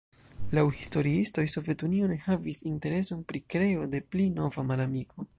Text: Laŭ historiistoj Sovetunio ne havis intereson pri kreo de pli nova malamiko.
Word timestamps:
Laŭ 0.57 0.61
historiistoj 0.75 1.43
Sovetunio 1.53 2.07
ne 2.13 2.17
havis 2.23 2.61
intereson 2.69 3.19
pri 3.33 3.41
kreo 3.55 3.85
de 3.93 4.01
pli 4.15 4.25
nova 4.39 4.65
malamiko. 4.71 5.27